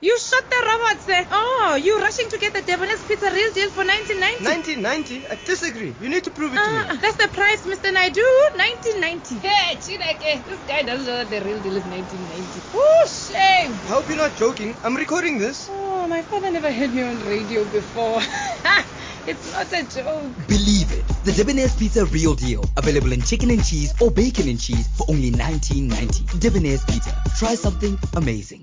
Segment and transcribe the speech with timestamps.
[0.00, 1.26] You shot the robots there.
[1.32, 4.44] Oh, you rushing to get the Debonairs Pizza real deal for 1990.
[4.78, 5.26] 1990?
[5.26, 5.92] I disagree.
[6.00, 6.98] You need to prove it to Ah, me.
[7.02, 7.92] that's the price, Mr.
[7.92, 8.22] Naidu.
[8.54, 9.38] 1990.
[9.42, 12.60] Hey, Chineke, this guy doesn't know that the real deal is 1990.
[12.74, 13.72] Oh, shame.
[13.74, 14.76] I hope you're not joking.
[14.84, 15.66] I'm recording this.
[15.68, 18.22] Oh, my father never heard me on radio before.
[19.26, 20.30] it's not a joke.
[20.46, 21.08] Believe it.
[21.24, 22.62] The Debonair's Pizza Real Deal.
[22.76, 26.38] Available in chicken and cheese or bacon and cheese for only 19.90.
[26.38, 27.20] Debonair's Pizza.
[27.36, 28.62] Try something amazing.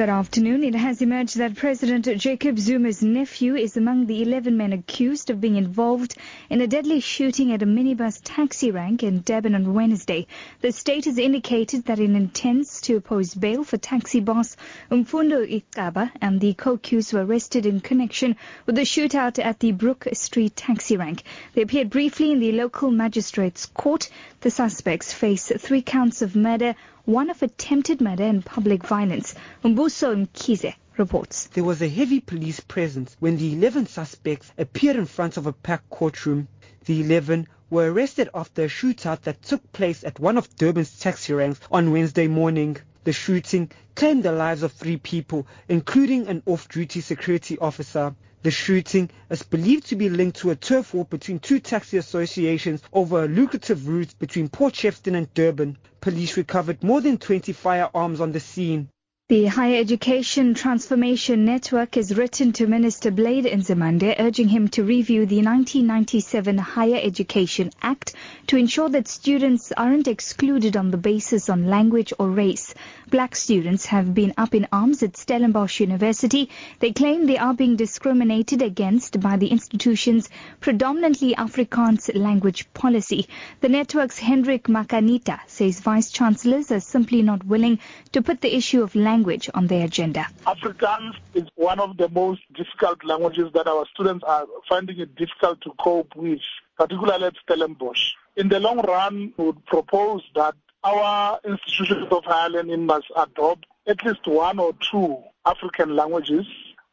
[0.00, 0.64] Good afternoon.
[0.64, 5.42] It has emerged that President Jacob Zuma's nephew is among the 11 men accused of
[5.42, 6.14] being involved
[6.48, 10.26] in a deadly shooting at a minibus taxi rank in Durban on Wednesday.
[10.62, 14.56] The state has indicated that it intends to oppose bail for taxi boss
[14.90, 20.08] Umfundo Gcaba and the co-accused were arrested in connection with the shootout at the Brook
[20.14, 21.24] Street taxi rank.
[21.52, 24.08] They appeared briefly in the local magistrate's court.
[24.40, 29.34] The suspects face three counts of murder, one of attempted murder and public violence.
[29.64, 31.46] Umbuso Mkize reports.
[31.54, 35.52] There was a heavy police presence when the 11 suspects appeared in front of a
[35.52, 36.48] packed courtroom.
[36.84, 41.32] The 11 were arrested after a shootout that took place at one of Durban's taxi
[41.32, 42.76] ranks on Wednesday morning.
[43.02, 48.14] The shooting claimed the lives of three people, including an off-duty security officer.
[48.42, 52.82] The shooting is believed to be linked to a turf war between two taxi associations
[52.92, 55.78] over a lucrative route between Port Shepstone and Durban.
[56.00, 58.88] Police recovered more than 20 firearms on the scene.
[59.30, 65.24] The Higher Education Transformation Network has written to Minister Blade Nzimande urging him to review
[65.24, 68.14] the 1997 Higher Education Act
[68.48, 72.74] to ensure that students aren't excluded on the basis on language or race.
[73.08, 76.50] Black students have been up in arms at Stellenbosch University.
[76.80, 83.28] They claim they are being discriminated against by the institution's predominantly Afrikaans language policy.
[83.60, 87.78] The network's Hendrik Makaneta says vice chancellors are simply not willing
[88.10, 89.19] to put the issue of language
[89.54, 90.26] on their agenda.
[90.46, 95.60] Afrikaans is one of the most difficult languages that our students are finding it difficult
[95.62, 96.40] to cope with,
[96.76, 98.12] particularly at Stellenbosch.
[98.36, 100.54] In the long run, we would propose that
[100.84, 106.46] our institutions of higher learning must adopt at least one or two African languages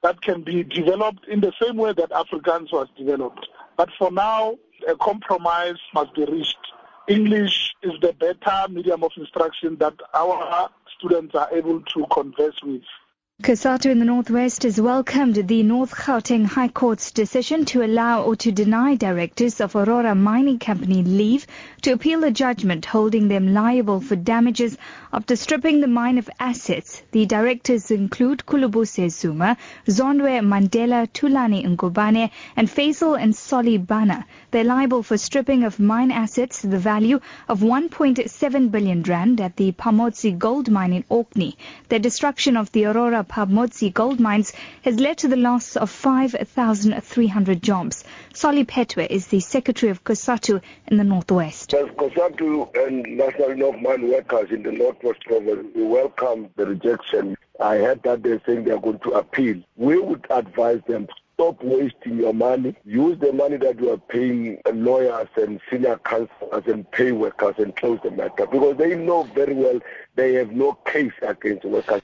[0.03, 3.47] that can be developed in the same way that Afrikaans was developed.
[3.77, 6.57] But for now, a compromise must be reached.
[7.07, 12.81] English is the better medium of instruction that our students are able to converse with.
[13.43, 18.35] COSATU in the Northwest has welcomed the North Gauteng High Court's decision to allow or
[18.37, 21.45] to deny directors of Aurora Mining Company leave
[21.83, 24.75] to appeal a judgment holding them liable for damages
[25.13, 27.03] after stripping the mine of assets.
[27.11, 29.55] The directors include Khulubuse Zuma,
[29.85, 34.25] Zondwa Mandela, Thulani Ngubane, and Fazel and Solly Bhana.
[34.49, 39.55] They're liable for stripping of mine assets to the value of 1.7 billion rand at
[39.57, 41.55] the Pamodzi gold mine in Orkney.
[41.89, 47.61] The destruction of the Aurora Pamodzi gold mines has led to the loss of 5,300
[47.61, 48.03] jobs.
[48.33, 51.73] Solly Phetoe is the secretary of COSATU in the Northwest.
[51.73, 57.37] As COSATU and National of Mine Workers in the Northwest Province, we welcome the rejection.
[57.59, 59.61] I heard that they're saying they're going to appeal.
[59.75, 62.75] We would advise them stop wasting your money.
[62.83, 67.75] Use the money that you are paying lawyers and senior counselors and pay workers and
[67.75, 69.79] close the matter because they know very well
[70.15, 72.01] they have no case against workers.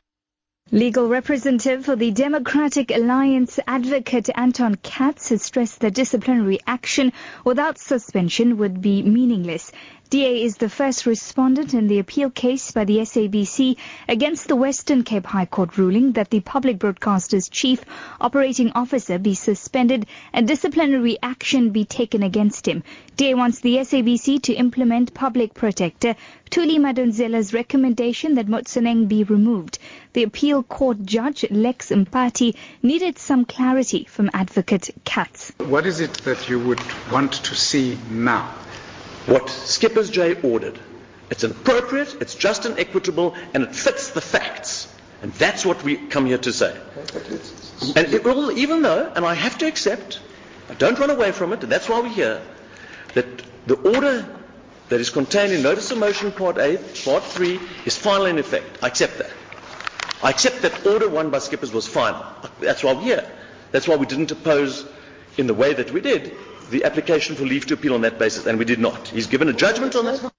[0.74, 7.14] Legal representative for the Democratic Alliance advocate Anton Katz has stressed that disciplinary action
[7.46, 9.72] without suspension would be meaningless.
[10.10, 15.04] DA is the first respondent in the appeal case by the SABC against the Western
[15.04, 17.82] Cape High Court ruling that the public broadcaster's chief
[18.22, 22.84] operating officer be suspended and disciplinary action be taken against him.
[23.16, 26.16] DA wants the SABC to implement public protector
[26.54, 29.80] Thuli Madonsela's recommendation that Motsoeneng be removed.
[30.14, 35.52] The appeal court judge Lex Mpati needed some clarity from advocate Katz.
[35.58, 36.80] What is it that you would
[37.12, 38.54] want to see now?
[39.26, 40.78] What Schippers J ordered.
[41.32, 44.94] It's appropriate, it's just and equitable, and it fits the facts.
[45.24, 46.78] And that's what we come here to say.
[47.96, 50.20] And it will, even though, and I have to accept,
[50.70, 52.44] I don't run away from it, and that's why we're here,
[53.16, 53.26] that
[53.66, 54.24] the order
[54.94, 58.78] that is contained in Notice of Motion Part A, Part 3, is final in effect.
[58.84, 59.32] I accept that.
[60.22, 62.24] I accept that order one by Schippers was final.
[62.60, 63.32] That's why we're here.
[63.72, 64.86] That's why we didn't oppose
[65.36, 66.38] in the way that we did
[66.70, 69.08] the application for leave to appeal on that basis, and we did not.
[69.08, 70.33] He's given a judgment on that.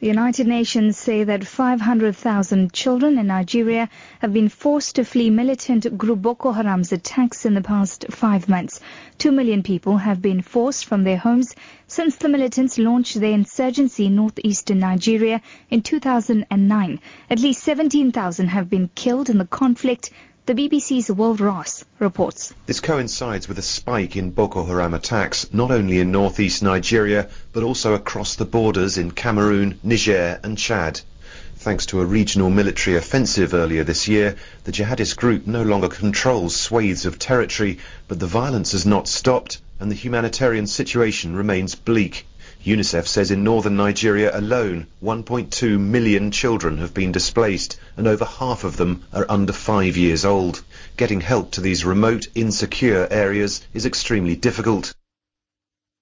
[0.00, 5.98] The United Nations say that 500,000 children in Nigeria have been forced to flee militant
[5.98, 8.80] group Boko Haram's attacks in the past five months.
[9.18, 11.54] Two million people have been forced from their homes
[11.86, 17.00] since the militants launched their insurgency in northeastern Nigeria in 2009.
[17.28, 20.10] At least 17,000 have been killed in the conflict,
[20.52, 22.52] the BBC's Will Ross reports.
[22.66, 27.62] This coincides with a spike in Boko Haram attacks, not only in northeast Nigeria, but
[27.62, 31.02] also across the borders in Cameroon, Niger and Chad.
[31.54, 36.56] Thanks to a regional military offensive earlier this year, the jihadist group no longer controls
[36.56, 42.26] swathes of territory, but the violence has not stopped and the humanitarian situation remains bleak.
[42.62, 48.64] UNICEF says in northern Nigeria alone, 1.2 million children have been displaced and over half
[48.64, 50.62] of them are under five years old.
[50.98, 54.92] Getting help to these remote, insecure areas is extremely difficult.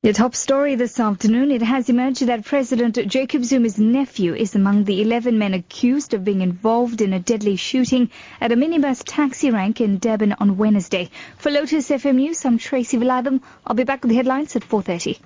[0.02, 4.84] Your top story this afternoon, it has emerged that President Jacob Zuma's nephew is among
[4.84, 9.50] the 11 men accused of being involved in a deadly shooting at a minibus taxi
[9.50, 11.10] rank in Durban on Wednesday.
[11.36, 13.42] For Lotus FM News, I'm Tracy Viladam.
[13.66, 15.18] I'll be back with the headlines at 4.30.